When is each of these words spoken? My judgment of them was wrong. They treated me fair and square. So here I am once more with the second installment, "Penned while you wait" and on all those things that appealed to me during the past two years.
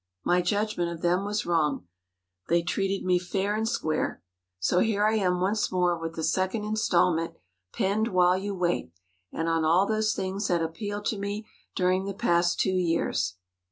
My 0.25 0.41
judgment 0.41 0.91
of 0.91 1.03
them 1.03 1.25
was 1.25 1.45
wrong. 1.45 1.85
They 2.49 2.63
treated 2.63 3.05
me 3.05 3.19
fair 3.19 3.53
and 3.53 3.69
square. 3.69 4.23
So 4.59 4.79
here 4.79 5.05
I 5.05 5.13
am 5.17 5.39
once 5.39 5.71
more 5.71 5.95
with 5.95 6.15
the 6.15 6.23
second 6.23 6.63
installment, 6.65 7.35
"Penned 7.71 8.07
while 8.07 8.35
you 8.35 8.55
wait" 8.55 8.91
and 9.31 9.47
on 9.47 9.63
all 9.63 9.85
those 9.85 10.15
things 10.15 10.47
that 10.47 10.63
appealed 10.63 11.05
to 11.05 11.19
me 11.19 11.45
during 11.75 12.05
the 12.05 12.15
past 12.15 12.59
two 12.59 12.71
years. 12.73 13.35